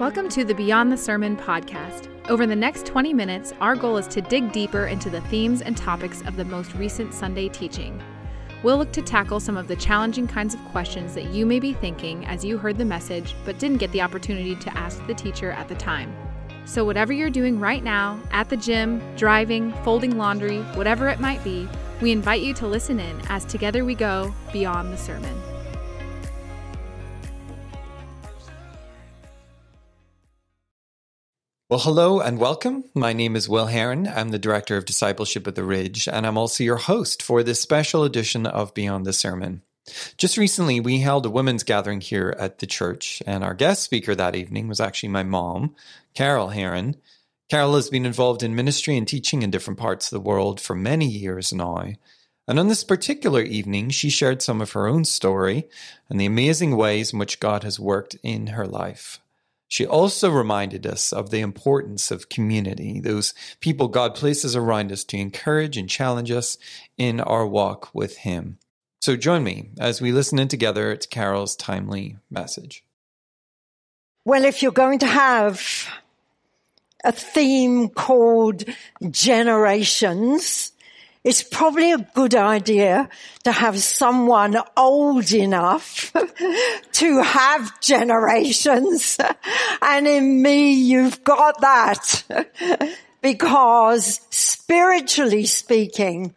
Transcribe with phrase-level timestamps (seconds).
[0.00, 2.08] Welcome to the Beyond the Sermon podcast.
[2.30, 5.76] Over the next 20 minutes, our goal is to dig deeper into the themes and
[5.76, 8.02] topics of the most recent Sunday teaching.
[8.62, 11.74] We'll look to tackle some of the challenging kinds of questions that you may be
[11.74, 15.50] thinking as you heard the message but didn't get the opportunity to ask the teacher
[15.50, 16.16] at the time.
[16.64, 21.44] So, whatever you're doing right now, at the gym, driving, folding laundry, whatever it might
[21.44, 21.68] be,
[22.00, 25.49] we invite you to listen in as together we go beyond the sermon.
[31.70, 32.82] Well, hello and welcome.
[32.96, 34.08] My name is Will Herron.
[34.08, 37.60] I'm the Director of Discipleship at the Ridge, and I'm also your host for this
[37.60, 39.62] special edition of Beyond the Sermon.
[40.16, 44.16] Just recently, we held a women's gathering here at the church, and our guest speaker
[44.16, 45.76] that evening was actually my mom,
[46.12, 46.96] Carol Herron.
[47.48, 50.74] Carol has been involved in ministry and teaching in different parts of the world for
[50.74, 51.92] many years now.
[52.48, 55.68] And on this particular evening, she shared some of her own story
[56.08, 59.19] and the amazing ways in which God has worked in her life.
[59.70, 65.04] She also reminded us of the importance of community, those people God places around us
[65.04, 66.58] to encourage and challenge us
[66.98, 68.58] in our walk with Him.
[69.00, 72.82] So join me as we listen in together to Carol's timely message.
[74.24, 75.88] Well, if you're going to have
[77.04, 78.64] a theme called
[79.08, 80.72] generations,
[81.22, 83.08] it's probably a good idea
[83.44, 86.12] to have someone old enough
[86.92, 89.18] to have generations.
[89.82, 92.24] And in me, you've got that.
[93.22, 96.34] because spiritually speaking,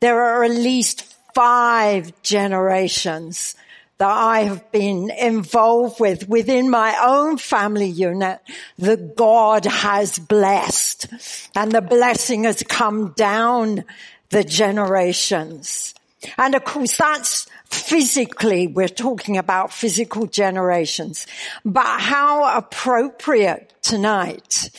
[0.00, 3.54] there are at least five generations
[3.98, 8.40] that I have been involved with within my own family unit
[8.78, 11.06] that God has blessed
[11.54, 13.84] and the blessing has come down
[14.30, 15.94] the generations.
[16.38, 21.26] And of course that's physically, we're talking about physical generations,
[21.64, 24.70] but how appropriate tonight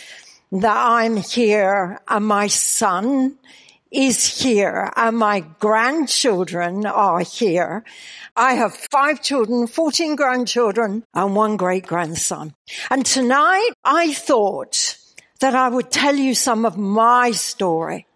[0.52, 3.38] that I'm here and my son
[3.91, 7.84] is here and my grandchildren are here.
[8.36, 12.53] I have five children, 14 grandchildren and one great grandson.
[12.90, 14.97] And tonight I thought
[15.40, 18.06] that I would tell you some of my story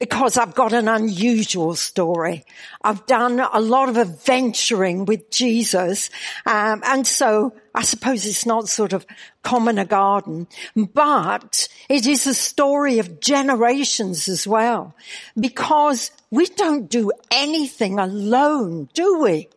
[0.00, 2.44] because I've got an unusual story.
[2.82, 6.10] I've done a lot of adventuring with Jesus.
[6.46, 9.06] Um, and so I suppose it's not sort of
[9.42, 14.96] common a garden, but it is a story of generations as well
[15.38, 19.48] because we don't do anything alone, do we?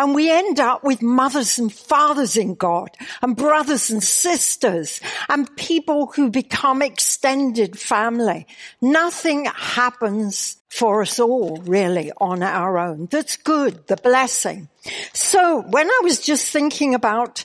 [0.00, 2.88] And we end up with mothers and fathers in God
[3.20, 8.46] and brothers and sisters and people who become extended family.
[8.80, 13.08] Nothing happens for us all really on our own.
[13.10, 14.70] That's good, the blessing.
[15.12, 17.44] So when I was just thinking about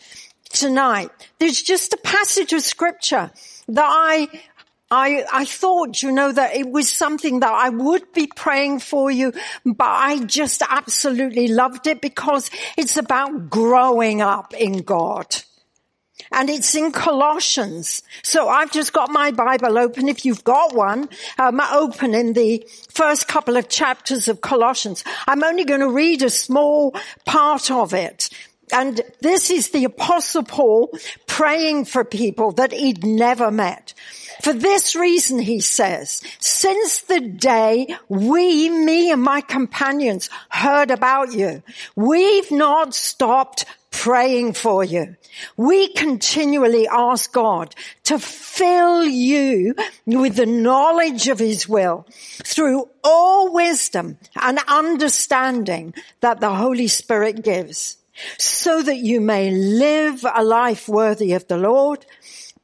[0.49, 3.31] tonight, there's just a passage of scripture
[3.67, 4.29] that I
[4.91, 9.09] I, I thought, you know, that it was something that I would be praying for
[9.09, 9.33] you,
[9.65, 15.35] but I just absolutely loved it because it's about growing up in God.
[16.31, 18.03] And it's in Colossians.
[18.23, 20.07] So I've just got my Bible open.
[20.07, 25.03] If you've got one, um, open in the first couple of chapters of Colossians.
[25.27, 28.29] I'm only going to read a small part of it.
[28.71, 30.97] And this is the apostle Paul
[31.27, 33.93] praying for people that he'd never met.
[34.41, 41.33] For this reason, he says, since the day we, me and my companions heard about
[41.33, 41.63] you,
[41.95, 45.15] we've not stopped praying for you.
[45.57, 47.73] We continually ask God
[48.03, 49.75] to fill you
[50.05, 52.05] with the knowledge of his will
[52.43, 57.97] through all wisdom and understanding that the Holy Spirit gives
[58.37, 62.05] so that you may live a life worthy of the Lord,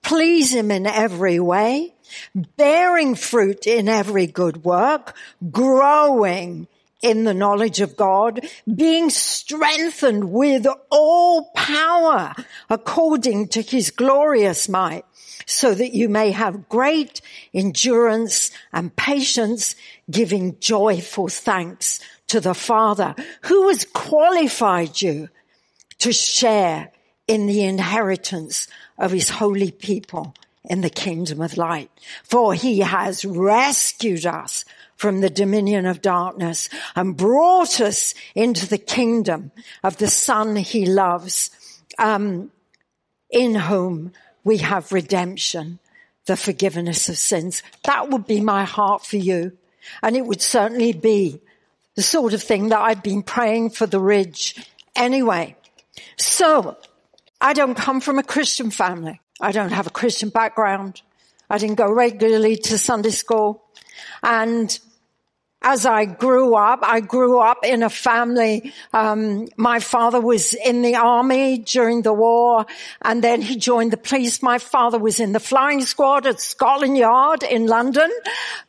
[0.03, 1.93] please him in every way,
[2.35, 5.15] bearing fruit in every good work,
[5.51, 6.67] growing
[7.01, 12.35] in the knowledge of God, being strengthened with all power
[12.69, 15.05] according to his glorious might,
[15.45, 17.21] so that you may have great
[17.53, 19.75] endurance and patience,
[20.09, 25.29] giving joyful thanks to the Father who has qualified you
[25.97, 26.91] to share
[27.31, 28.67] in the inheritance
[28.97, 30.35] of his holy people
[30.65, 31.89] in the kingdom of light.
[32.23, 34.65] For he has rescued us
[34.97, 39.51] from the dominion of darkness and brought us into the kingdom
[39.81, 41.49] of the son he loves,
[41.97, 42.51] um,
[43.29, 44.11] in whom
[44.43, 45.79] we have redemption,
[46.25, 47.63] the forgiveness of sins.
[47.85, 49.57] That would be my heart for you.
[50.03, 51.39] And it would certainly be
[51.95, 55.55] the sort of thing that I've been praying for the ridge anyway.
[56.17, 56.75] So
[57.41, 59.19] I don't come from a Christian family.
[59.41, 61.01] I don't have a Christian background.
[61.49, 63.63] I didn't go regularly to Sunday school.
[64.21, 64.79] And
[65.63, 68.71] as I grew up, I grew up in a family.
[68.93, 72.67] Um, my father was in the army during the war,
[73.01, 74.41] and then he joined the police.
[74.41, 78.11] My father was in the flying squad at Scotland Yard in London.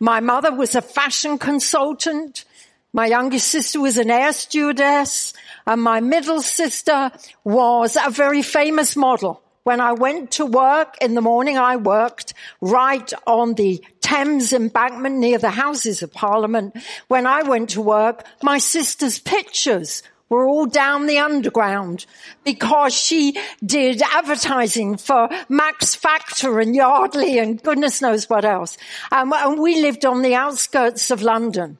[0.01, 2.45] My mother was a fashion consultant.
[2.93, 5.33] My youngest sister was an air stewardess,
[5.67, 7.11] and my middle sister
[7.45, 9.43] was a very famous model.
[9.65, 15.19] When I went to work in the morning, I worked right on the Thames embankment
[15.19, 16.77] near the Houses of Parliament.
[17.07, 22.07] When I went to work, my sister's pictures were all down the underground
[22.43, 28.79] because she did advertising for Max Factor and Yardley and goodness knows what else.
[29.13, 31.79] Um, and we lived on the outskirts of London.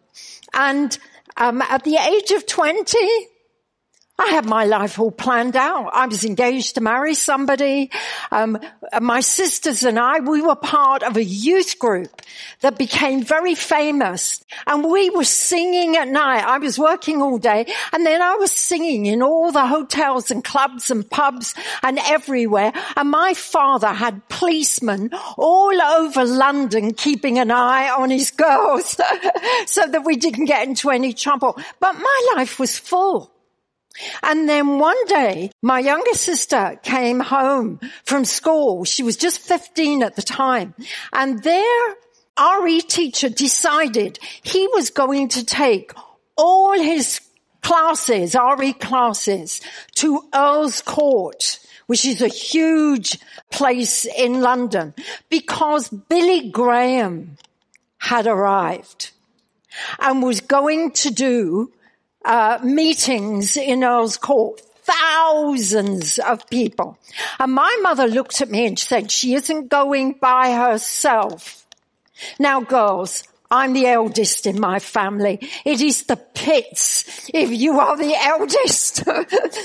[0.53, 0.97] And
[1.37, 2.99] um, at the age of 20,
[4.19, 5.91] I had my life all planned out.
[5.95, 7.91] I was engaged to marry somebody.
[8.31, 8.59] Um,
[9.01, 12.21] my sisters and I, we were part of a youth group
[12.61, 14.45] that became very famous.
[14.67, 16.45] And we were singing at night.
[16.45, 20.45] I was working all day and then I was singing in all the hotels and
[20.45, 22.73] clubs and pubs and everywhere.
[22.97, 29.01] And my father had policemen all over London keeping an eye on his girls
[29.67, 31.59] so that we didn't get into any trouble.
[31.81, 33.33] But my life was full.
[34.23, 38.85] And then one day, my younger sister came home from school.
[38.85, 40.75] She was just 15 at the time.
[41.13, 41.97] And their
[42.61, 45.93] RE teacher decided he was going to take
[46.37, 47.21] all his
[47.61, 49.61] classes, RE classes,
[49.97, 53.19] to Earl's Court, which is a huge
[53.51, 54.95] place in London,
[55.29, 57.37] because Billy Graham
[57.99, 59.11] had arrived
[60.01, 61.73] and was going to do
[62.25, 64.61] uh, meetings in Earl's Court.
[64.85, 66.99] Thousands of people.
[67.39, 71.65] And my mother looked at me and said, she isn't going by herself.
[72.39, 73.23] Now girls,
[73.53, 75.39] I'm the eldest in my family.
[75.67, 79.05] It is the pits if you are the eldest.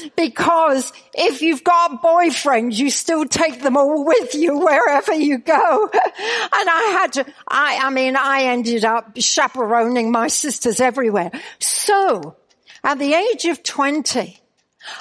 [0.17, 5.37] because if you've got a boyfriend, you still take them all with you wherever you
[5.37, 5.89] go.
[5.93, 11.31] and I had to, I, I mean, I ended up chaperoning my sisters everywhere.
[11.59, 12.35] So
[12.83, 14.39] at the age of 20,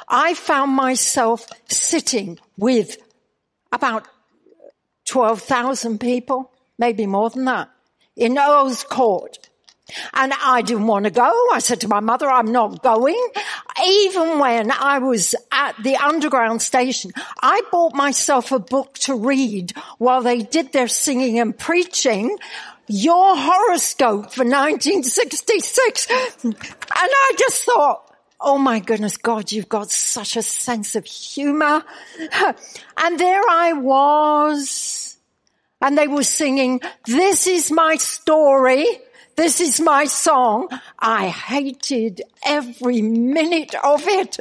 [0.09, 2.97] I found myself sitting with
[3.73, 4.07] about
[5.07, 7.71] 12,000 people, maybe more than that,
[8.17, 9.39] in Earl's Court.
[10.15, 11.31] And I didn't want to go.
[11.53, 13.29] I said to my mother, I'm not going.
[13.85, 19.73] Even when I was at the underground station, I bought myself a book to read
[19.99, 22.37] while they did their singing and preaching
[22.89, 26.07] your horoscope for 1966.
[26.11, 26.57] And
[26.93, 28.03] I just thought,
[28.39, 31.83] Oh my goodness, God, you've got such a sense of humor.
[32.99, 35.17] And there I was.
[35.81, 38.87] And they were singing, this is my story.
[39.37, 40.69] This is my song.
[40.99, 44.39] I hated every minute of it.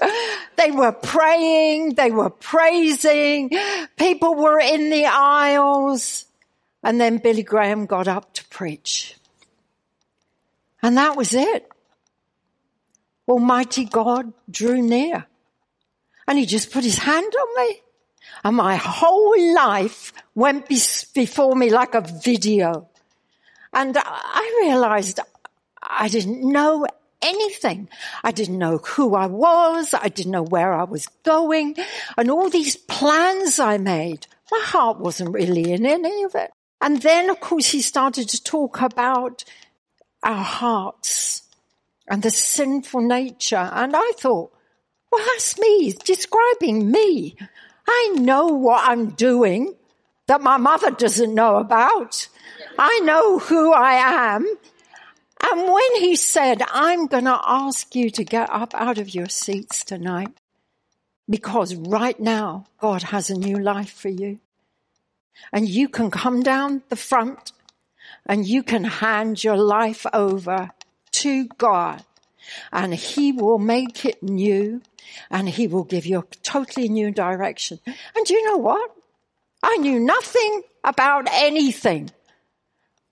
[0.56, 1.96] They were praying.
[1.96, 3.52] They were praising.
[3.98, 6.26] People were in the aisles.
[6.86, 9.18] And then Billy Graham got up to preach.
[10.84, 11.68] And that was it.
[13.28, 15.26] Almighty God drew near
[16.28, 17.82] and he just put his hand on me.
[18.44, 22.88] And my whole life went before me like a video.
[23.74, 25.20] And I realized
[25.82, 26.86] I didn't know
[27.24, 27.90] anything.
[28.24, 29.96] I didn't know who I was.
[29.96, 31.78] I didn't know where I was going.
[32.16, 36.52] And all these plans I made, my heart wasn't really in any of it.
[36.86, 39.44] And then, of course, he started to talk about
[40.22, 41.42] our hearts
[42.08, 43.72] and the sinful nature.
[43.74, 44.54] And I thought,
[45.12, 47.38] well, that's me describing me.
[47.88, 49.74] I know what I'm doing
[50.28, 52.28] that my mother doesn't know about.
[52.78, 53.94] I know who I
[54.36, 54.46] am.
[55.42, 59.28] And when he said, I'm going to ask you to get up out of your
[59.28, 60.38] seats tonight
[61.28, 64.40] because right now God has a new life for you.
[65.52, 67.52] And you can come down the front
[68.26, 70.72] and you can hand your life over
[71.12, 72.04] to God
[72.72, 74.82] and he will make it new
[75.30, 77.80] and he will give you a totally new direction.
[78.16, 78.92] And you know what?
[79.64, 82.12] I knew nothing about anything.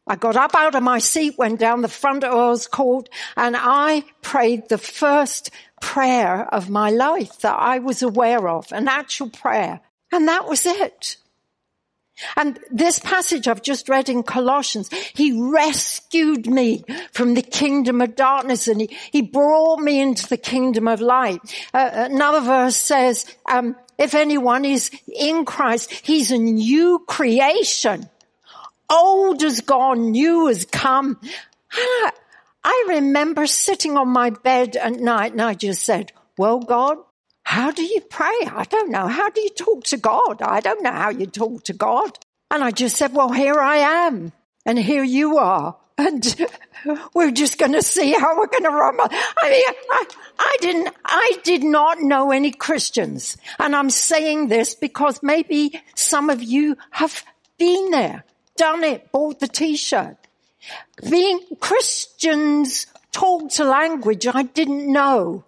[0.05, 3.55] I got up out of my seat, went down the front of Earl's Court, and
[3.57, 5.49] I prayed the first
[5.81, 9.79] prayer of my life that I was aware of, an actual prayer.
[10.11, 11.17] And that was it.
[12.35, 18.15] And this passage I've just read in Colossians, he rescued me from the kingdom of
[18.15, 21.39] darkness and he, he brought me into the kingdom of light.
[21.73, 28.09] Uh, another verse says, um, if anyone is in Christ, he's a new creation.
[28.89, 31.19] Old has gone, new has come.
[32.63, 36.97] I remember sitting on my bed at night and I just said, well, God,
[37.43, 38.33] how do you pray?
[38.47, 39.07] I don't know.
[39.07, 40.41] How do you talk to God?
[40.41, 42.17] I don't know how you talk to God.
[42.49, 44.31] And I just said, well, here I am
[44.65, 45.75] and here you are.
[45.97, 46.35] And
[47.13, 48.97] we're just going to see how we're going to run.
[48.99, 50.05] I mean, I,
[50.39, 53.37] I didn't, I did not know any Christians.
[53.59, 57.23] And I'm saying this because maybe some of you have
[57.57, 58.23] been there,
[58.55, 60.17] done it, bought the t-shirt.
[61.09, 65.43] Being Christians talked a language I didn't know.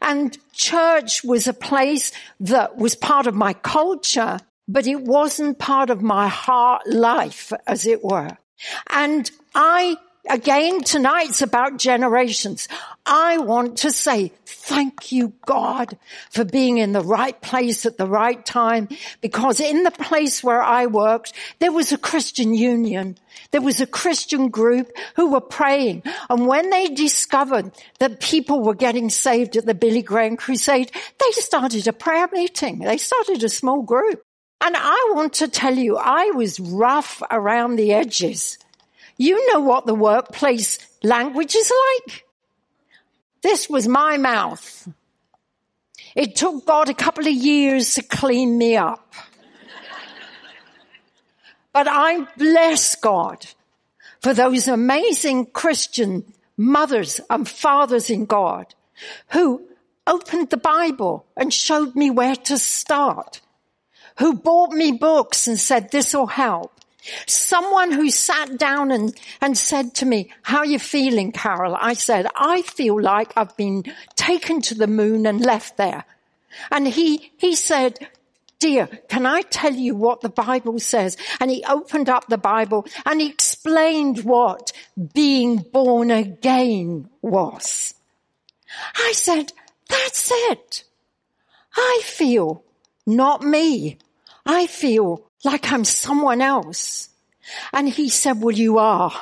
[0.00, 4.38] And church was a place that was part of my culture,
[4.68, 8.36] but it wasn't part of my heart life, as it were.
[8.90, 9.96] And I
[10.30, 12.68] Again, tonight's about generations.
[13.04, 15.98] I want to say thank you, God,
[16.30, 18.88] for being in the right place at the right time.
[19.20, 23.18] Because in the place where I worked, there was a Christian union.
[23.50, 26.04] There was a Christian group who were praying.
[26.30, 31.32] And when they discovered that people were getting saved at the Billy Graham crusade, they
[31.32, 32.78] started a prayer meeting.
[32.78, 34.22] They started a small group.
[34.64, 38.58] And I want to tell you, I was rough around the edges.
[39.16, 41.72] You know what the workplace language is
[42.06, 42.24] like.
[43.42, 44.88] This was my mouth.
[46.14, 49.14] It took God a couple of years to clean me up.
[51.72, 53.46] but I bless God
[54.20, 56.24] for those amazing Christian
[56.56, 58.74] mothers and fathers in God
[59.30, 59.66] who
[60.06, 63.40] opened the Bible and showed me where to start,
[64.18, 66.72] who bought me books and said, this will help.
[67.26, 71.76] Someone who sat down and, and said to me, how are you feeling, Carol?
[71.78, 76.04] I said, I feel like I've been taken to the moon and left there.
[76.70, 77.98] And he, he said,
[78.58, 81.16] dear, can I tell you what the Bible says?
[81.40, 84.72] And he opened up the Bible and he explained what
[85.14, 87.94] being born again was.
[88.96, 89.52] I said,
[89.88, 90.84] that's it.
[91.76, 92.62] I feel
[93.06, 93.98] not me.
[94.44, 97.08] I feel like I'm someone else.
[97.72, 99.12] And he said, well, you are.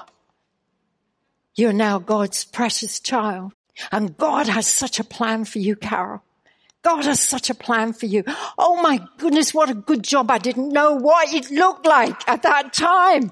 [1.55, 3.53] You're now God's precious child.
[3.93, 6.23] And God has such a plan for you, Carol.
[6.83, 8.25] God has such a plan for you.
[8.59, 10.31] Oh my goodness, what a good job.
[10.31, 13.31] I didn't know what it looked like at that time.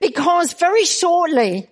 [0.00, 1.68] Because very shortly,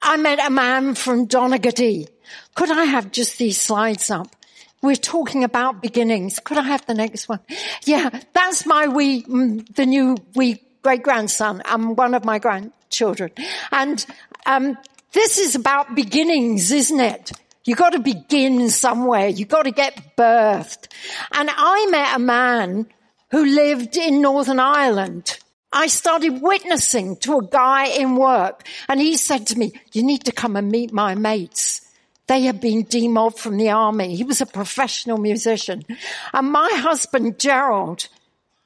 [0.00, 2.08] I met a man from Donaghadee.
[2.56, 4.34] Could I have just these slides up?
[4.82, 6.40] We're talking about beginnings.
[6.40, 7.40] Could I have the next one?
[7.84, 11.62] Yeah, that's my wee, mm, the new wee great grandson.
[11.64, 13.30] I'm one of my grandchildren.
[13.70, 14.04] And,
[14.44, 14.76] um,
[15.12, 17.32] this is about beginnings, isn't it?
[17.64, 19.28] You've got to begin somewhere.
[19.28, 20.88] You've got to get birthed.
[21.30, 22.86] And I met a man
[23.30, 25.38] who lived in Northern Ireland.
[25.72, 30.24] I started witnessing to a guy in work and he said to me, you need
[30.24, 31.81] to come and meet my mates.
[32.26, 34.14] They had been demobbed from the army.
[34.14, 35.84] He was a professional musician.
[36.32, 38.08] And my husband, Gerald,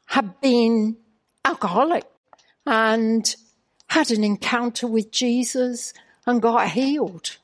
[0.07, 0.97] had been
[1.45, 2.05] alcoholic
[2.67, 3.35] and
[3.89, 5.95] had an encounter with Jesus
[6.27, 7.37] and got healed.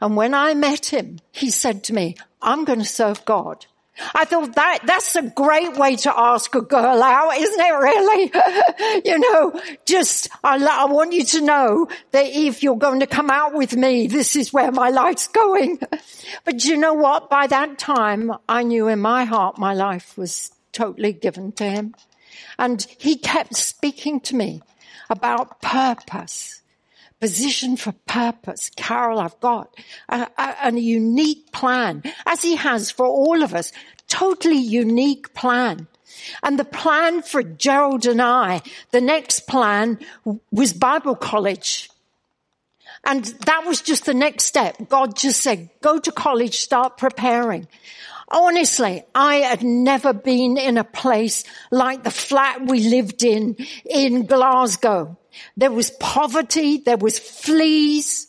[0.00, 3.66] And when I met him, he said to me, I'm going to serve God.
[4.14, 9.02] I thought that, that's a great way to ask a girl out, isn't it really?
[9.04, 13.30] you know, just, I, I want you to know that if you're going to come
[13.30, 15.80] out with me, this is where my life's going.
[16.44, 17.30] but you know what?
[17.30, 21.94] By that time, I knew in my heart my life was totally given to him.
[22.58, 24.62] And he kept speaking to me
[25.10, 26.62] about purpose
[27.20, 28.70] position for purpose.
[28.76, 29.74] Carol, I've got
[30.08, 33.72] a, a, a, unique plan, as he has for all of us,
[34.06, 35.88] totally unique plan.
[36.42, 39.98] And the plan for Gerald and I, the next plan
[40.50, 41.90] was Bible college.
[43.04, 44.76] And that was just the next step.
[44.88, 47.68] God just said, go to college, start preparing.
[48.30, 53.56] Honestly, I had never been in a place like the flat we lived in,
[53.88, 55.16] in Glasgow.
[55.56, 58.26] There was poverty, there was fleas.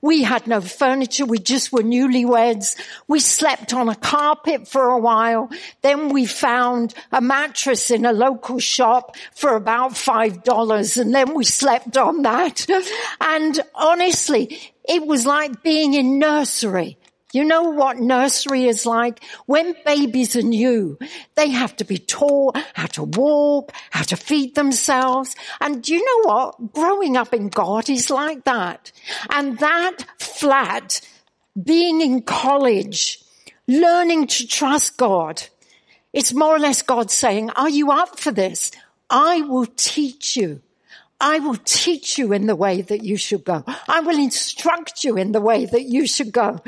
[0.00, 1.26] We had no furniture.
[1.26, 2.76] We just were newlyweds.
[3.08, 5.50] We slept on a carpet for a while.
[5.82, 10.98] Then we found a mattress in a local shop for about five dollars.
[10.98, 12.66] And then we slept on that.
[13.20, 16.96] And honestly, it was like being in nursery.
[17.32, 19.22] You know what nursery is like?
[19.44, 20.98] When babies are new,
[21.34, 25.36] they have to be taught how to walk, how to feed themselves.
[25.60, 26.72] And do you know what?
[26.72, 28.92] Growing up in God is like that.
[29.28, 31.02] And that flat,
[31.62, 33.22] being in college,
[33.66, 35.42] learning to trust God,
[36.12, 38.70] It's more or less God saying, are you up for this?
[39.10, 40.62] I will teach you.
[41.20, 43.64] I will teach you in the way that you should go.
[43.88, 46.60] I will instruct you in the way that you should go.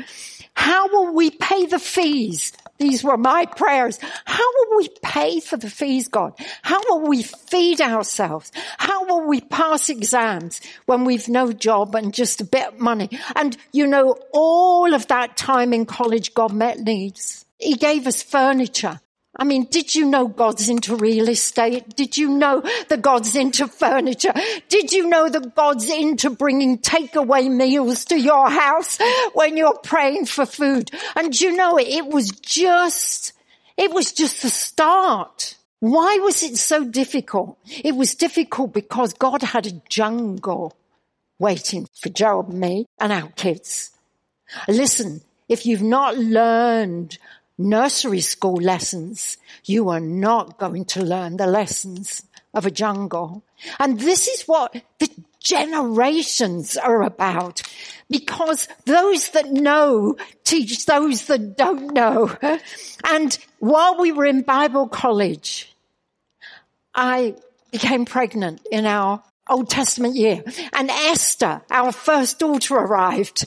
[0.61, 2.53] How will we pay the fees?
[2.77, 3.97] These were my prayers.
[4.25, 6.33] How will we pay for the fees, God?
[6.61, 8.51] How will we feed ourselves?
[8.77, 13.09] How will we pass exams when we've no job and just a bit of money?
[13.35, 17.43] And you know, all of that time in college, God met needs.
[17.57, 19.01] He gave us furniture.
[19.35, 21.95] I mean, did you know God's into real estate?
[21.95, 24.33] Did you know that God's into furniture?
[24.67, 28.99] Did you know that God's into bringing takeaway meals to your house
[29.33, 30.91] when you're praying for food?
[31.15, 33.31] And you know, it was just,
[33.77, 35.55] it was just the start.
[35.79, 37.57] Why was it so difficult?
[37.65, 40.75] It was difficult because God had a jungle
[41.39, 43.91] waiting for and me and our kids.
[44.67, 47.17] Listen, if you've not learned
[47.69, 53.43] nursery school lessons, you are not going to learn the lessons of a jungle.
[53.79, 57.61] And this is what the generations are about
[58.09, 62.35] because those that know teach those that don't know.
[63.03, 65.73] And while we were in Bible college,
[66.93, 67.35] I
[67.71, 73.45] became pregnant in our Old Testament year and Esther, our first daughter arrived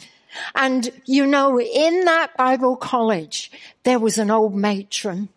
[0.55, 3.51] and you know, in that Bible college,
[3.83, 5.29] there was an old matron.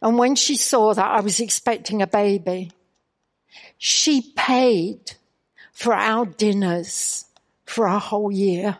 [0.00, 2.70] And when she saw that I was expecting a baby,
[3.76, 5.12] she paid
[5.72, 7.24] for our dinners
[7.64, 8.78] for a whole year.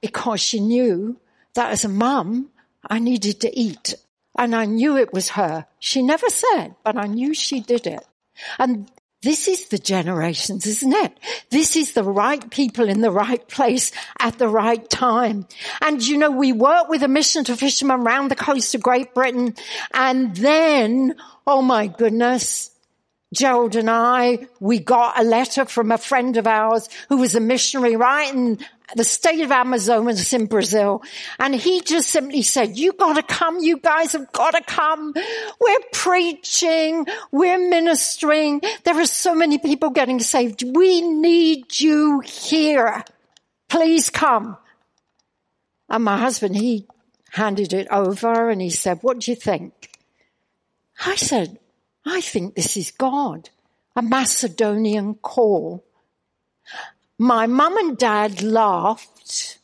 [0.00, 1.18] Because she knew
[1.54, 2.50] that as a mum,
[2.88, 3.94] I needed to eat.
[4.36, 5.66] And I knew it was her.
[5.80, 8.04] She never said, but I knew she did it.
[8.58, 8.90] And
[9.22, 11.18] this is the generations, isn't it?
[11.50, 15.46] This is the right people in the right place at the right time.
[15.82, 19.14] And you know, we work with a mission to fishermen around the coast of Great
[19.14, 19.56] Britain.
[19.92, 21.16] And then,
[21.48, 22.70] oh my goodness,
[23.34, 27.40] Gerald and I, we got a letter from a friend of ours who was a
[27.40, 28.58] missionary right in
[28.96, 31.02] the state of Amazonas in Brazil.
[31.38, 33.58] And he just simply said, you gotta come.
[33.58, 35.12] You guys have gotta come.
[35.60, 37.04] We're preaching.
[37.30, 38.62] We're ministering.
[38.84, 40.64] There are so many people getting saved.
[40.64, 43.04] We need you here.
[43.68, 44.56] Please come.
[45.90, 46.86] And my husband, he
[47.32, 49.90] handed it over and he said, what do you think?
[51.04, 51.58] I said,
[52.06, 53.50] I think this is God.
[53.96, 55.84] A Macedonian call
[57.18, 59.58] my mum and dad laughed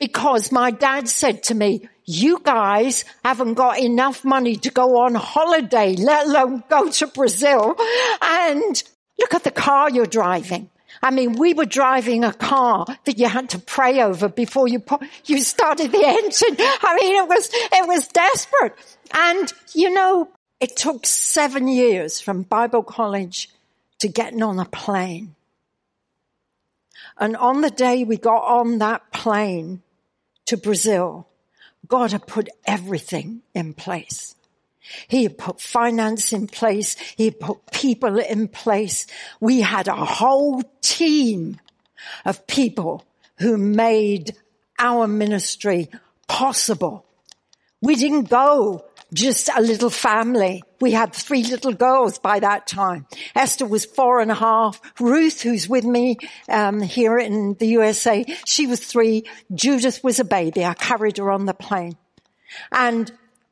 [0.00, 5.14] because my dad said to me, you guys haven't got enough money to go on
[5.14, 7.76] holiday, let alone go to Brazil.
[8.20, 8.82] And
[9.18, 10.68] look at the car you're driving.
[11.02, 14.80] I mean, we were driving a car that you had to pray over before you
[14.80, 16.56] put, you started the engine.
[16.58, 18.74] I mean, it was, it was desperate.
[19.14, 20.28] And, you know,
[20.60, 23.50] it took seven years from Bible college
[23.98, 25.34] to getting on a plane.
[27.18, 29.82] And on the day we got on that plane
[30.46, 31.26] to Brazil,
[31.86, 34.34] God had put everything in place.
[35.08, 36.96] He had put finance in place.
[37.16, 39.06] He had put people in place.
[39.40, 41.58] We had a whole team
[42.24, 43.04] of people
[43.38, 44.36] who made
[44.78, 45.88] our ministry
[46.28, 47.04] possible.
[47.80, 50.62] We didn't go just a little family.
[50.80, 53.06] We had three little girls by that time.
[53.34, 54.80] Esther was four and a half.
[55.00, 59.24] Ruth, who's with me um, here in the USA, she was three.
[59.54, 60.64] Judith was a baby.
[60.64, 61.96] I carried her on the plane.
[62.72, 63.10] And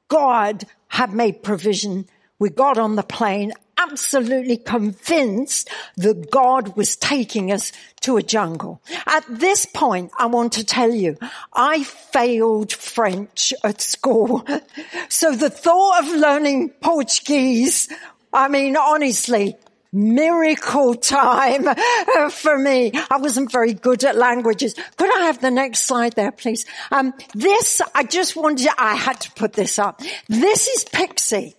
[0.09, 2.07] God had made provision.
[2.39, 3.53] We got on the plane
[3.91, 8.83] absolutely convinced that God was taking us to a jungle.
[9.07, 11.17] At this point, I want to tell you,
[11.53, 14.47] I failed French at school.
[15.09, 17.89] So the thought of learning Portuguese,
[18.33, 19.57] I mean, honestly,
[19.93, 21.69] miracle time
[22.31, 22.93] for me.
[23.11, 24.75] I wasn't very good at languages.
[24.97, 26.67] Could I have the next slide there, please?
[26.91, 30.01] Um, this, I just wanted, I had to put this up.
[30.29, 31.55] This is Pixie.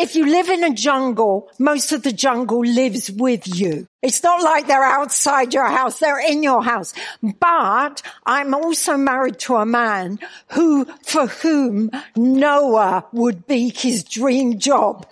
[0.00, 3.86] If you live in a jungle, most of the jungle lives with you.
[4.00, 6.94] It's not like they're outside your house, they're in your house.
[7.22, 10.18] But I'm also married to a man
[10.52, 15.06] who, for whom Noah would be his dream job.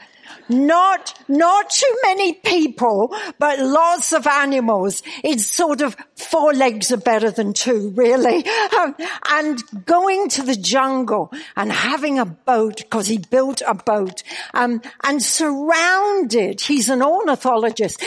[0.48, 5.02] Not, not too many people, but lots of animals.
[5.22, 8.44] It's sort of four legs are better than two, really.
[8.78, 8.94] Um,
[9.30, 14.22] and going to the jungle and having a boat, because he built a boat,
[14.54, 18.02] um, and surrounded, he's an ornithologist,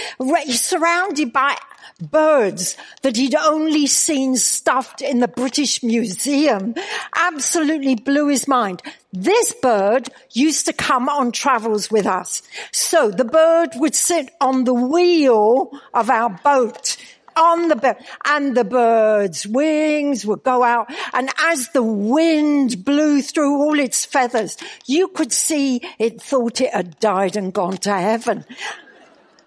[0.47, 1.57] surrounded by
[2.01, 6.75] birds that he'd only seen stuffed in the British Museum
[7.15, 8.81] absolutely blew his mind.
[9.13, 12.41] This bird used to come on travels with us.
[12.71, 16.97] So the bird would sit on the wheel of our boat
[17.35, 20.91] on the boat and the bird's wings would go out.
[21.13, 26.73] And as the wind blew through all its feathers, you could see it thought it
[26.73, 28.45] had died and gone to heaven.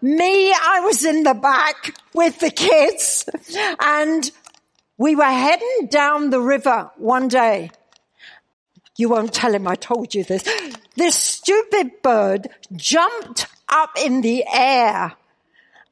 [0.05, 3.27] Me, I was in the back with the kids
[3.81, 4.31] and
[4.99, 7.71] we were heading down the river one day.
[8.99, 10.47] You won't tell him I told you this.
[10.95, 15.15] This stupid bird jumped up in the air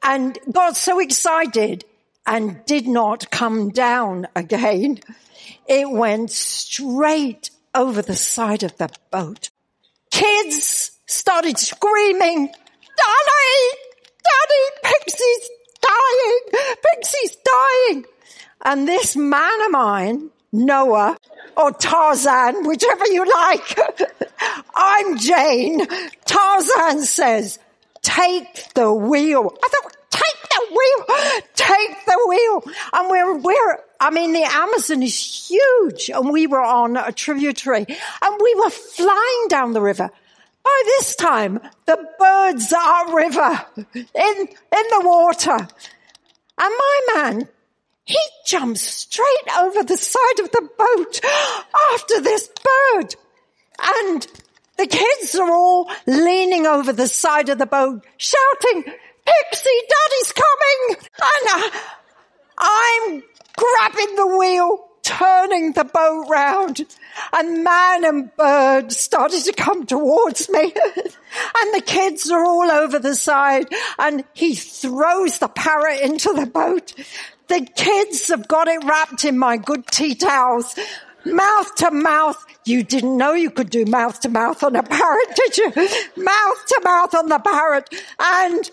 [0.03, 1.87] and got so excited
[2.27, 5.01] and did not come down again.
[5.67, 9.49] It went straight over the side of the boat.
[10.11, 13.92] Kids started screaming, Daddy!
[14.33, 16.77] Daddy, Pixie's dying!
[16.83, 18.05] Pixie's dying!
[18.65, 21.19] And this man of mine, Noah,
[21.57, 23.79] or Tarzan, whichever you like,
[24.75, 25.87] I'm Jane.
[26.25, 27.59] Tarzan says,
[28.03, 29.57] take the wheel.
[29.63, 31.19] I thought, take the wheel,
[31.55, 32.63] take the wheel.
[32.93, 37.87] And we're, we're, I mean, the Amazon is huge and we were on a tributary
[37.89, 40.11] and we were flying down the river.
[40.65, 45.57] By this time, the birds are river in, in the water.
[45.57, 45.69] And
[46.59, 47.49] my man,
[48.05, 51.21] he jumps straight over the side of the boat
[51.93, 53.15] after this bird.
[53.81, 54.27] And
[54.77, 60.97] the kids are all leaning over the side of the boat, shouting, Pixie, Daddy's coming!
[61.23, 61.79] And uh,
[62.59, 63.23] I'm
[63.57, 66.87] grabbing the wheel, turning the boat round,
[67.33, 70.63] and man and bird started to come towards me.
[70.65, 73.67] and the kids are all over the side,
[73.99, 76.95] and he throws the parrot into the boat.
[77.49, 80.79] The kids have got it wrapped in my good tea towels,
[81.25, 82.45] mouth to mouth.
[82.65, 85.67] You didn't know you could do mouth to mouth on a parrot, did you?
[86.17, 87.93] Mouth to mouth on the parrot.
[88.21, 88.71] And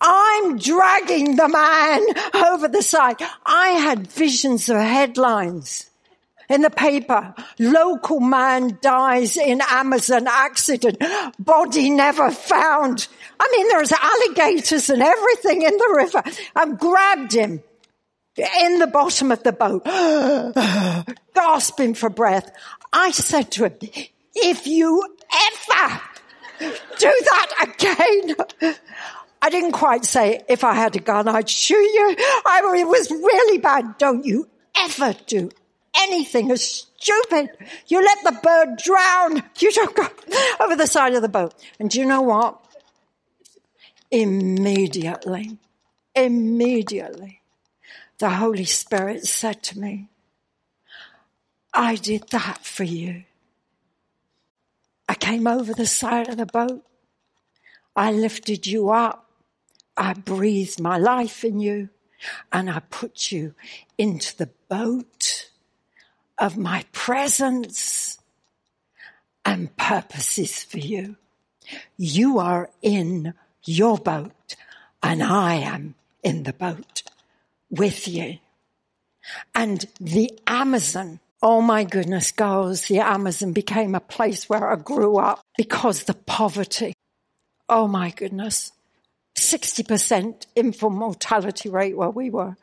[0.00, 2.02] I'm dragging the man
[2.46, 3.16] over the side.
[3.44, 5.90] I had visions of headlines
[6.48, 7.34] in the paper.
[7.58, 11.02] Local man dies in Amazon accident.
[11.38, 13.08] Body never found.
[13.40, 16.22] I mean, there's alligators and everything in the river.
[16.54, 17.62] I grabbed him
[18.36, 19.84] in the bottom of the boat,
[21.34, 22.50] gasping for breath.
[22.92, 23.76] I said to him,
[24.34, 26.00] if you ever
[26.98, 28.74] do that again,
[29.44, 32.16] I didn't quite say, if I had a gun, I'd shoot you.
[32.46, 33.98] I it was really bad.
[33.98, 35.50] Don't you ever do
[35.94, 37.50] anything as stupid.
[37.86, 39.42] You let the bird drown.
[39.58, 40.08] You don't go
[40.60, 41.52] over the side of the boat.
[41.78, 42.58] And do you know what?
[44.10, 45.58] Immediately,
[46.14, 47.42] immediately,
[48.16, 50.08] the Holy Spirit said to me,
[51.74, 53.24] I did that for you.
[55.06, 56.82] I came over the side of the boat.
[57.94, 59.23] I lifted you up.
[59.96, 61.88] I breathed my life in you
[62.52, 63.54] and I put you
[63.98, 65.50] into the boat
[66.38, 68.18] of my presence
[69.44, 71.16] and purposes for you.
[71.96, 74.56] You are in your boat
[75.02, 77.02] and I am in the boat
[77.70, 78.38] with you.
[79.54, 85.18] And the Amazon, oh my goodness, girls, the Amazon became a place where I grew
[85.18, 86.94] up because the poverty.
[87.68, 88.72] Oh my goodness.
[89.52, 92.56] 60% infant mortality rate where we were.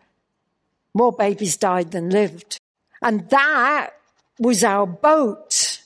[0.94, 2.60] More babies died than lived.
[3.02, 3.92] And that
[4.40, 5.82] was our boat.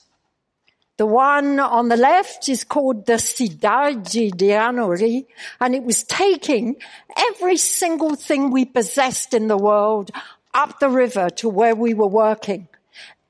[0.96, 5.26] The one on the left is called the Cidade de Anori,
[5.60, 6.76] and it was taking
[7.16, 10.10] every single thing we possessed in the world
[10.54, 12.68] up the river to where we were working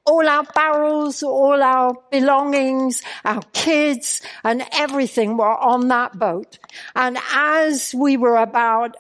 [0.06, 6.58] all our barrels, all our belongings, our kids and everything were on that boat.
[6.94, 8.96] And as we were about,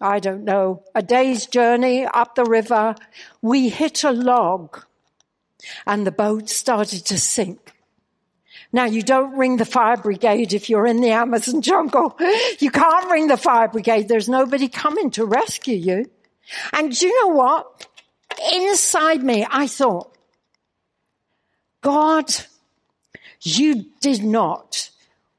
[0.00, 2.94] I don't know, a day's journey up the river,
[3.42, 4.84] we hit a log
[5.86, 7.72] and the boat started to sink.
[8.72, 12.16] Now you don't ring the fire brigade if you're in the Amazon jungle.
[12.58, 14.08] You can't ring the fire brigade.
[14.08, 16.10] There's nobody coming to rescue you.
[16.72, 17.86] And do you know what?
[18.52, 20.16] Inside me, I thought,
[21.82, 22.34] God,
[23.40, 24.90] you did not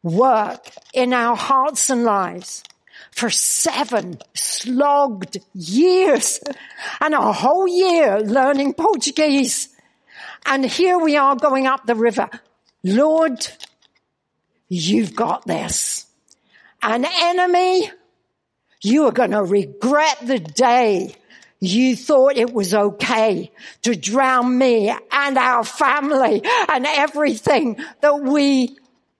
[0.03, 2.63] work in our hearts and lives
[3.11, 6.39] for seven slogged years
[7.01, 9.69] and a whole year learning Portuguese.
[10.45, 12.29] And here we are going up the river.
[12.83, 13.47] Lord,
[14.69, 16.05] you've got this.
[16.81, 17.91] An enemy,
[18.81, 21.15] You are going to regret the day
[21.59, 28.77] you thought it was okay to drown me and our family and everything that we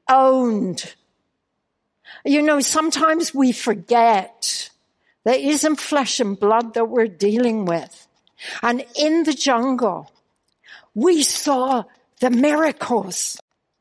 [0.10, 0.93] owned.
[2.23, 4.69] You know, sometimes we forget
[5.23, 8.08] there isn't flesh and blood that we're dealing with.
[8.62, 10.12] And in the jungle,
[10.93, 11.84] we saw
[12.19, 13.39] the miracles.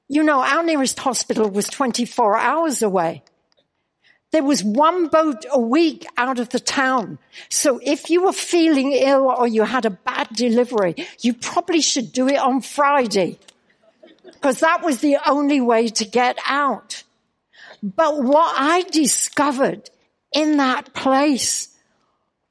[0.08, 3.22] You know, our nearest hospital was 24 hours away.
[4.32, 7.18] There was one boat a week out of the town.
[7.48, 12.12] So if you were feeling ill or you had a bad delivery, you probably should
[12.12, 13.38] do it on Friday
[14.24, 17.04] because that was the only way to get out.
[17.82, 19.90] But what I discovered
[20.32, 21.68] in that place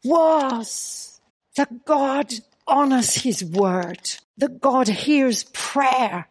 [0.04, 1.20] was
[1.56, 2.34] that God
[2.68, 4.00] honors his word,
[4.38, 6.28] that God hears prayer,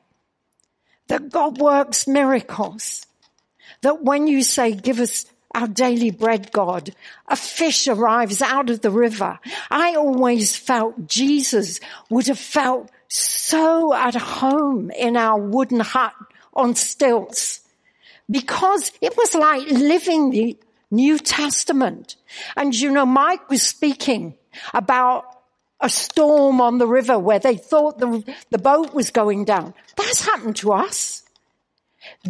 [1.09, 3.07] that God works miracles,
[3.83, 6.94] that when you say, give us our daily bread, God.
[7.28, 9.38] A fish arrives out of the river.
[9.70, 16.14] I always felt Jesus would have felt so at home in our wooden hut
[16.52, 17.60] on stilts
[18.30, 20.58] because it was like living the
[20.90, 22.16] New Testament.
[22.56, 24.34] And you know, Mike was speaking
[24.72, 25.24] about
[25.80, 29.74] a storm on the river where they thought the, the boat was going down.
[29.96, 31.23] That's happened to us.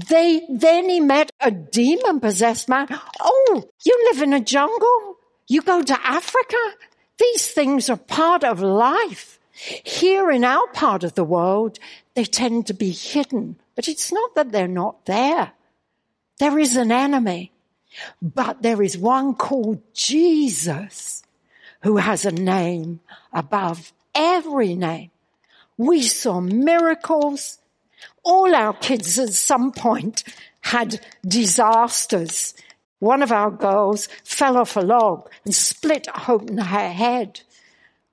[0.08, 2.88] They, then he met a demon possessed man.
[3.20, 5.16] Oh, you live in a jungle?
[5.46, 6.56] You go to Africa?
[7.18, 9.38] These things are part of life.
[9.52, 11.78] Here in our part of the world,
[12.14, 15.52] they tend to be hidden, but it's not that they're not there.
[16.38, 17.52] There is an enemy,
[18.20, 21.22] but there is one called Jesus
[21.82, 23.00] who has a name
[23.32, 25.10] above every name.
[25.76, 27.58] We saw miracles
[28.24, 30.24] all our kids at some point
[30.60, 32.54] had disasters.
[32.98, 37.42] One of our girls fell off a log and split open her head.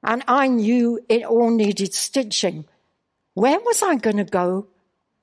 [0.03, 2.65] And I knew it all needed stitching.
[3.33, 4.67] Where was I going to go?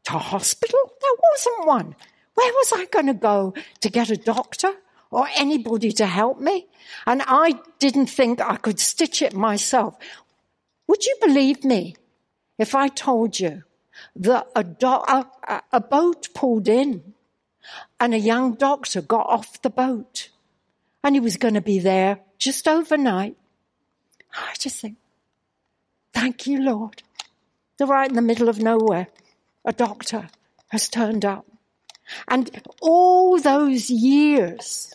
[0.05, 0.79] To hospital?
[1.01, 1.96] There wasn't one.
[2.35, 4.72] Where was I going to go to get a doctor
[5.11, 6.66] or anybody to help me?
[7.07, 9.96] And I didn't think I could stitch it myself.
[10.87, 11.96] Would you believe me
[12.59, 13.64] if I told you
[14.17, 15.27] that a, do- a,
[15.73, 17.15] a boat pulled in
[18.01, 20.29] and a young doctor got off the boat
[21.03, 23.37] and he was going to be there just overnight.
[24.35, 24.97] I just think,
[26.13, 27.03] thank you, Lord.
[27.77, 29.09] They're right in the middle of nowhere.
[29.65, 30.29] A doctor
[30.69, 31.47] has turned up.
[32.27, 34.95] And all those years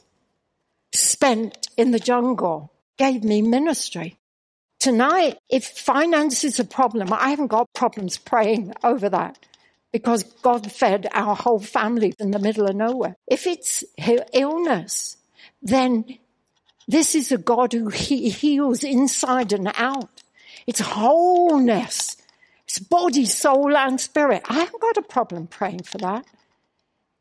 [0.92, 4.18] spent in the jungle gave me ministry.
[4.84, 9.40] Tonight, if finance is a problem, I haven't got problems praying over that
[9.94, 13.16] because God fed our whole family in the middle of nowhere.
[13.26, 13.86] If it's
[14.34, 15.16] illness,
[15.62, 16.18] then
[16.86, 20.22] this is a God who he heals inside and out.
[20.68, 22.18] It's wholeness.
[22.66, 24.44] It's body, soul, and spirit.
[24.50, 26.26] I haven't got a problem praying for that.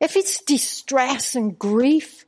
[0.01, 2.25] If it's distress and grief,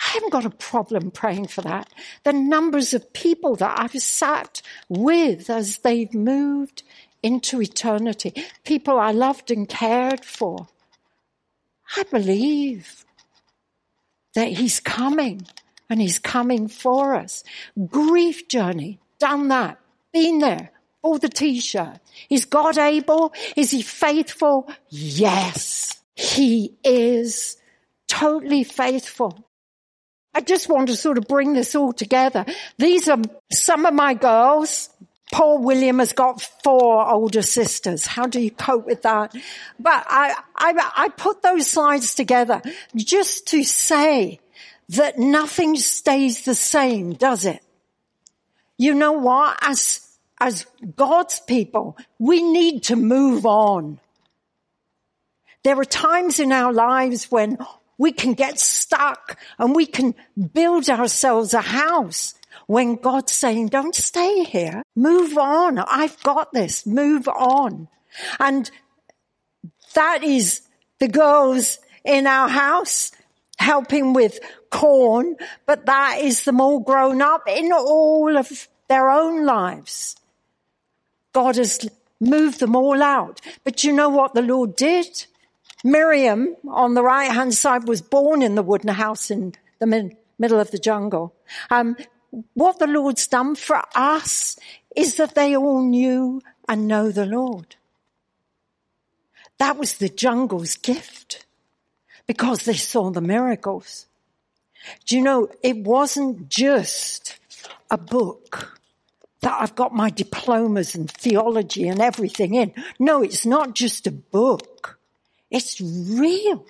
[0.00, 1.88] I haven't got a problem praying for that.
[2.24, 6.84] The numbers of people that I've sat with as they've moved
[7.22, 8.32] into eternity,
[8.64, 10.68] people I loved and cared for.
[11.96, 13.04] I believe
[14.34, 15.46] that He's coming
[15.90, 17.42] and He's coming for us.
[17.86, 19.80] Grief journey, done that,
[20.12, 20.70] been there,
[21.02, 21.98] all the t-shirt.
[22.30, 23.32] Is God able?
[23.56, 24.70] Is He faithful?
[24.90, 27.56] Yes, He is
[28.06, 29.47] totally faithful.
[30.38, 32.46] I just want to sort of bring this all together.
[32.78, 33.18] These are
[33.50, 34.88] some of my girls.
[35.32, 38.06] Paul William has got four older sisters.
[38.06, 39.34] How do you cope with that?
[39.80, 42.62] But I, I, I put those slides together
[42.94, 44.38] just to say
[44.90, 47.60] that nothing stays the same, does it?
[48.76, 49.58] You know what?
[49.60, 50.06] As,
[50.38, 53.98] as God's people, we need to move on.
[55.64, 57.58] There are times in our lives when
[57.98, 60.14] we can get stuck and we can
[60.54, 62.34] build ourselves a house
[62.66, 64.82] when God's saying, don't stay here.
[64.96, 65.78] Move on.
[65.78, 66.86] I've got this.
[66.86, 67.88] Move on.
[68.38, 68.70] And
[69.94, 70.62] that is
[70.98, 73.10] the girls in our house
[73.58, 74.38] helping with
[74.70, 80.16] corn, but that is them all grown up in all of their own lives.
[81.32, 81.88] God has
[82.20, 83.40] moved them all out.
[83.64, 85.26] But you know what the Lord did?
[85.84, 90.16] Miriam on the right hand side was born in the wooden house in the mid-
[90.38, 91.34] middle of the jungle.
[91.70, 91.96] Um,
[92.54, 94.58] what the Lord's done for us
[94.94, 97.76] is that they all knew and know the Lord.
[99.58, 101.46] That was the jungle's gift
[102.26, 104.06] because they saw the miracles.
[105.06, 107.38] Do you know, it wasn't just
[107.90, 108.78] a book
[109.40, 112.72] that I've got my diplomas and theology and everything in.
[112.98, 114.97] No, it's not just a book.
[115.50, 116.66] It's real.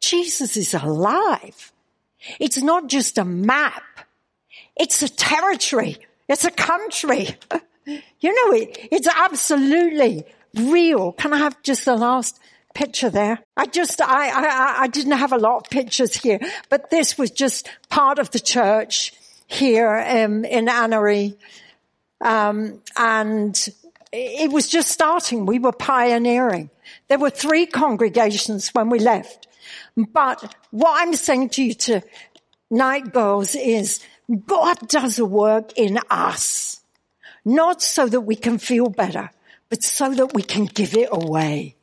[0.00, 1.72] Jesus is alive.
[2.38, 3.82] It's not just a map.
[4.76, 5.98] It's a territory.
[6.28, 7.36] It's a country.
[8.20, 11.12] You know, it, it's absolutely real.
[11.12, 12.38] Can I have just the last
[12.74, 13.40] picture there?
[13.56, 17.30] I just, I, I, I didn't have a lot of pictures here, but this was
[17.30, 19.14] just part of the church
[19.46, 21.36] here um, in Annery.
[22.20, 23.68] Um, and
[24.12, 25.46] it was just starting.
[25.46, 26.70] We were pioneering.
[27.10, 29.48] There were three congregations when we left.
[29.96, 33.98] But what I'm saying to you tonight, girls, is
[34.46, 36.80] God does a work in us.
[37.44, 39.28] Not so that we can feel better,
[39.68, 41.74] but so that we can give it away.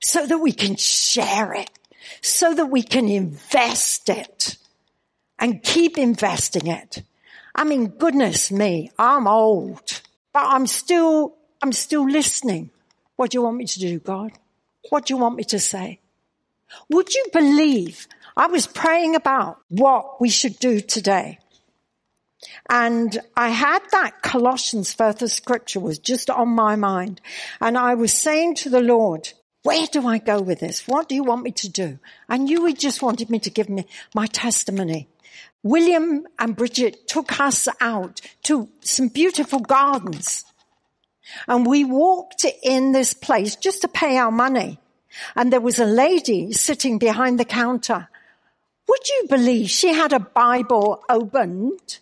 [0.00, 1.70] So that we can share it.
[2.22, 4.56] So that we can invest it
[5.38, 7.02] and keep investing it.
[7.54, 10.00] I mean, goodness me, I'm old,
[10.32, 12.70] but I'm still, I'm still listening.
[13.18, 14.30] What do you want me to do, God?
[14.90, 15.98] What do you want me to say?
[16.88, 21.40] Would you believe I was praying about what we should do today?
[22.70, 27.20] And I had that Colossians of scripture was just on my mind.
[27.60, 29.32] And I was saying to the Lord,
[29.64, 30.86] where do I go with this?
[30.86, 31.98] What do you want me to do?
[32.28, 35.08] I knew he just wanted me to give me my testimony.
[35.64, 40.44] William and Bridget took us out to some beautiful gardens.
[41.46, 44.78] And we walked in this place just to pay our money.
[45.34, 48.08] And there was a lady sitting behind the counter.
[48.88, 51.98] Would you believe she had a Bible opened?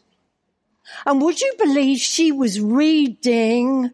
[1.04, 3.90] And would you believe she was reading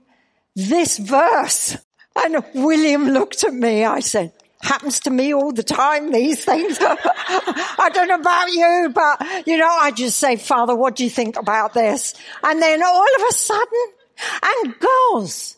[0.54, 1.78] this verse?
[2.14, 3.84] And William looked at me.
[3.84, 6.78] I said, happens to me all the time, these things.
[6.82, 11.10] I don't know about you, but you know, I just say, Father, what do you
[11.10, 12.14] think about this?
[12.42, 13.92] And then all of a sudden,
[14.42, 15.56] and girls,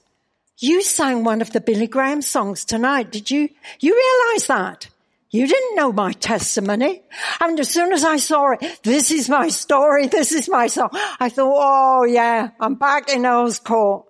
[0.59, 3.11] you sang one of the Billy Graham songs tonight.
[3.11, 3.49] Did you?
[3.81, 4.89] You realize that?
[5.31, 7.03] You didn't know my testimony.
[7.41, 10.07] And as soon as I saw it, this is my story.
[10.15, 10.91] This is my song.
[11.19, 14.07] I thought, oh yeah, I'm back in Earl's Court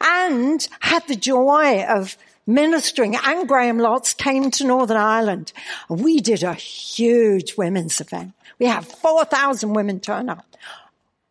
[0.00, 5.52] and had the joy of ministering and Graham Lotz came to Northern Ireland.
[5.88, 8.32] We did a huge women's event.
[8.60, 10.49] We had 4,000 women turn up.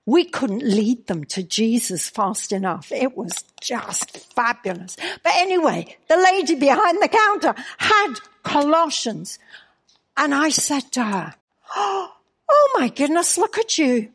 [0.09, 2.91] We couldn't lead them to Jesus fast enough.
[2.91, 4.97] It was just fabulous.
[5.21, 9.37] But anyway, the lady behind the counter had Colossians.
[10.17, 11.35] And I said to her,
[11.75, 14.09] Oh my goodness, look at you.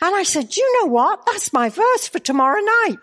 [0.00, 1.26] And I said, you know what?
[1.26, 2.98] That's my verse for tomorrow night.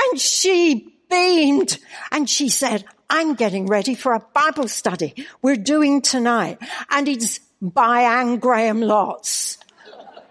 [0.00, 1.76] And she beamed
[2.10, 6.56] and she said, I'm getting ready for a Bible study we're doing tonight.
[6.88, 9.58] And it's by Anne Graham Lotz.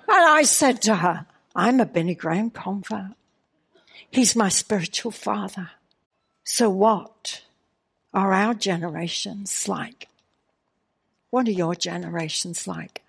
[0.08, 3.14] And I said to her, I'm a Billy Graham convert.
[4.12, 5.72] He's my spiritual father.
[6.44, 7.42] So what
[8.14, 10.10] are our generations like?
[11.30, 13.02] What are your generations like?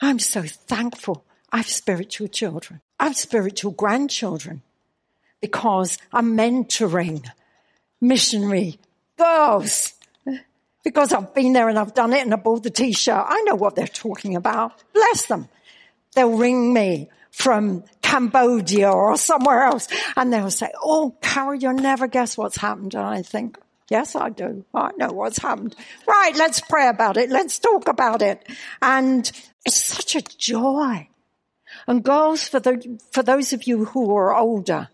[0.00, 2.80] I'm so thankful I have spiritual children.
[2.98, 4.62] I have spiritual grandchildren
[5.40, 7.26] because I'm mentoring
[8.00, 8.78] missionary
[9.16, 9.94] girls
[10.84, 13.26] because I've been there and I've done it and I bought the t-shirt.
[13.28, 14.72] I know what they're talking about.
[14.94, 15.48] Bless them.
[16.14, 19.88] They'll ring me from Cambodia or somewhere else.
[20.16, 22.94] And they'll say, Oh, Carol, you'll never guess what's happened.
[22.94, 24.64] And I think, Yes, I do.
[24.72, 25.74] I know what's happened.
[26.06, 26.34] Right.
[26.36, 27.28] Let's pray about it.
[27.28, 28.46] Let's talk about it.
[28.80, 29.30] And
[29.66, 31.08] it's such a joy.
[31.88, 34.88] And girls, for the, for those of you who are older,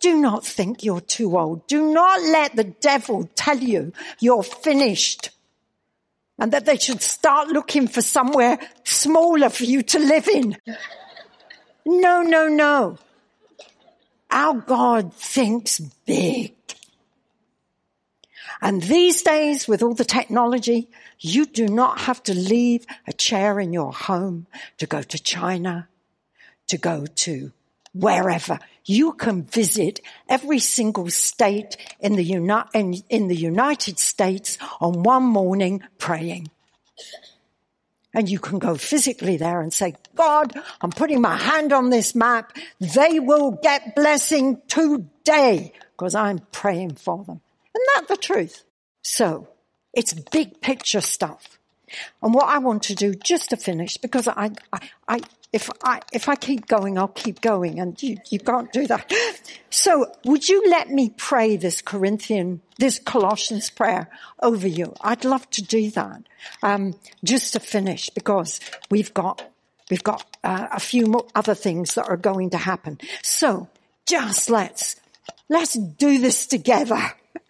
[0.00, 1.66] do not think you're too old.
[1.66, 5.30] Do not let the devil tell you you're finished
[6.38, 10.56] and that they should start looking for somewhere smaller for you to live in.
[11.84, 12.98] No, no, no.
[14.30, 16.54] Our God thinks big.
[18.62, 23.58] And these days, with all the technology, you do not have to leave a chair
[23.58, 24.46] in your home
[24.78, 25.88] to go to China,
[26.68, 27.52] to go to
[27.92, 28.58] wherever.
[28.84, 35.02] You can visit every single state in the, Uni- in, in the United States on
[35.02, 36.50] one morning praying.
[38.12, 42.14] And you can go physically there and say, God, I'm putting my hand on this
[42.14, 42.56] map.
[42.80, 47.40] They will get blessing today because I'm praying for them.
[47.74, 48.64] Isn't that the truth?
[49.02, 49.48] So
[49.94, 51.58] it's big picture stuff.
[52.22, 55.20] And what I want to do just to finish, because I, I, I,
[55.52, 59.12] if I if I keep going, I'll keep going, and you, you can't do that.
[59.68, 64.08] So, would you let me pray this Corinthian, this Colossians prayer
[64.40, 64.94] over you?
[65.00, 66.22] I'd love to do that.
[66.62, 66.94] Um,
[67.24, 69.50] just to finish, because we've got
[69.90, 72.98] we've got uh, a few more other things that are going to happen.
[73.22, 73.68] So,
[74.06, 74.96] just let's
[75.48, 77.00] let's do this together.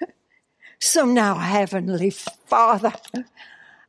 [0.78, 2.94] so now, Heavenly Father.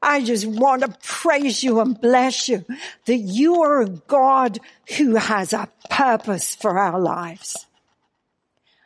[0.01, 2.65] I just want to praise you and bless you
[3.05, 4.57] that you are a God
[4.97, 7.67] who has a purpose for our lives.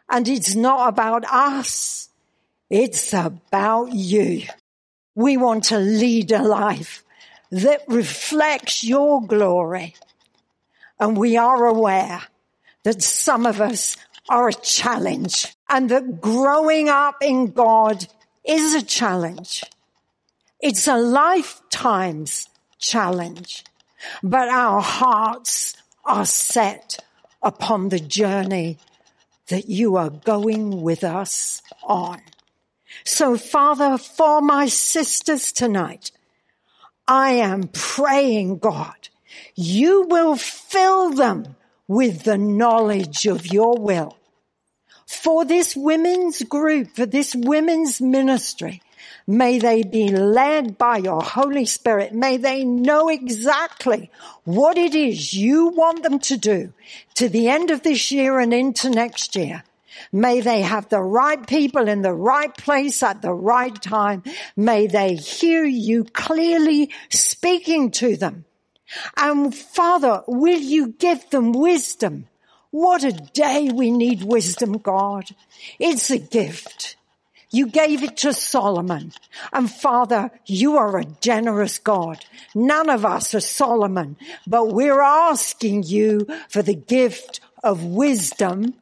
[0.09, 2.09] And it's not about us.
[2.70, 4.43] It's about you.
[5.16, 7.03] We want to lead a life
[7.51, 9.95] that reflects your glory.
[10.99, 12.24] And we are aware
[12.84, 13.97] that some of us
[14.28, 18.05] are a challenge and that growing up in God
[18.43, 19.63] is a challenge.
[20.68, 22.49] It's a lifetime's
[22.80, 23.63] challenge,
[24.24, 27.05] but our hearts are set
[27.43, 28.80] upon the journey
[29.49, 32.20] that you are going with us on.
[33.03, 36.09] So Father, for my sisters tonight,
[37.07, 39.09] I am praying, God,
[39.53, 41.57] you will fill them
[41.88, 44.18] with the knowledge of your will.
[45.05, 48.82] For this women's group, for this women's ministry,
[49.27, 52.13] May they be led by your Holy Spirit.
[52.13, 54.11] May they know exactly
[54.43, 56.73] what it is you want them to do
[57.15, 59.63] to the end of this year and into next year.
[60.11, 64.23] May they have the right people in the right place at the right time.
[64.55, 68.45] May they hear you clearly speaking to them.
[69.17, 72.27] And Father, will you give them wisdom?
[72.71, 75.29] What a day we need wisdom, God.
[75.79, 76.97] It's a gift.
[77.55, 79.13] You gave it to Solomon.
[79.53, 82.25] And Father, you are a generous God.
[82.53, 88.75] None of us are Solomon, but we're asking you for the gift of wisdom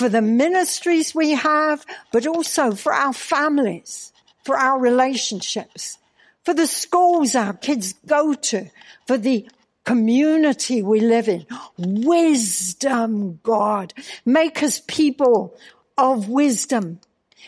[0.00, 4.12] for the ministries we have, but also for our families,
[4.44, 5.98] for our relationships,
[6.42, 8.70] for the schools our kids go to,
[9.06, 9.46] for the
[9.84, 11.46] community we live in.
[11.76, 13.92] Wisdom, God.
[14.24, 15.54] Make us people
[15.98, 17.00] of wisdom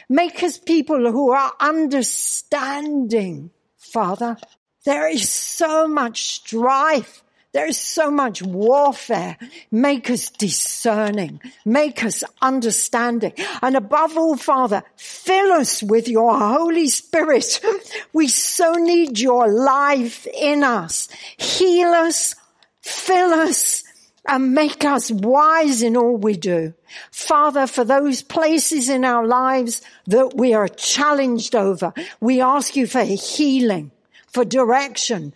[0.08, 4.36] Make us people who are understanding, Father.
[4.84, 7.22] There is so much strife.
[7.52, 9.36] There is so much warfare.
[9.70, 11.40] Make us discerning.
[11.66, 13.34] Make us understanding.
[13.60, 17.60] And above all, Father, fill us with your Holy Spirit.
[18.14, 21.08] We so need your life in us.
[21.36, 22.34] Heal us,
[22.80, 23.81] fill us,
[24.26, 26.74] and make us wise in all we do.
[27.10, 32.86] Father, for those places in our lives that we are challenged over, we ask you
[32.86, 33.90] for healing,
[34.28, 35.34] for direction.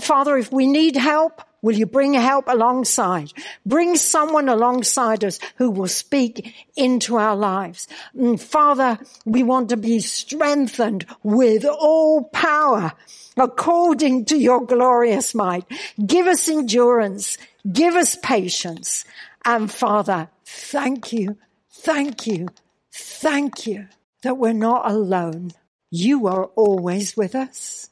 [0.00, 3.32] Father, if we need help, Will you bring help alongside?
[3.66, 7.86] Bring someone alongside us who will speak into our lives.
[8.14, 12.92] And Father, we want to be strengthened with all power
[13.36, 15.64] according to your glorious might.
[16.04, 17.36] Give us endurance.
[17.70, 19.04] Give us patience.
[19.44, 21.36] And Father, thank you,
[21.70, 22.48] thank you,
[22.92, 23.88] thank you
[24.22, 25.52] that we're not alone.
[25.90, 27.90] You are always with us.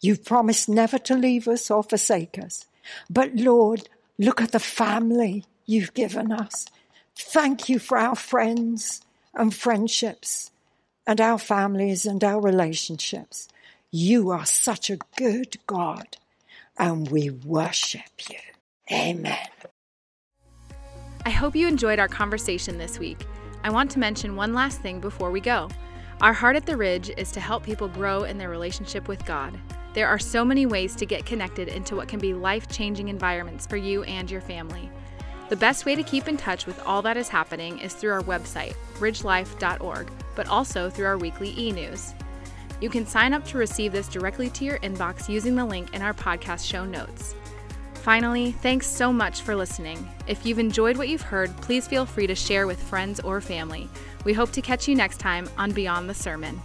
[0.00, 2.66] You've promised never to leave us or forsake us.
[3.10, 6.66] But Lord, look at the family you've given us.
[7.14, 9.00] Thank you for our friends
[9.34, 10.50] and friendships
[11.06, 13.48] and our families and our relationships.
[13.90, 16.16] You are such a good God
[16.78, 18.38] and we worship you.
[18.90, 19.48] Amen.
[21.24, 23.26] I hope you enjoyed our conversation this week.
[23.64, 25.68] I want to mention one last thing before we go.
[26.20, 29.58] Our heart at the Ridge is to help people grow in their relationship with God.
[29.96, 33.66] There are so many ways to get connected into what can be life changing environments
[33.66, 34.90] for you and your family.
[35.48, 38.20] The best way to keep in touch with all that is happening is through our
[38.20, 42.12] website, ridgelife.org, but also through our weekly e news.
[42.82, 46.02] You can sign up to receive this directly to your inbox using the link in
[46.02, 47.34] our podcast show notes.
[47.94, 50.06] Finally, thanks so much for listening.
[50.26, 53.88] If you've enjoyed what you've heard, please feel free to share with friends or family.
[54.26, 56.60] We hope to catch you next time on Beyond the Sermon.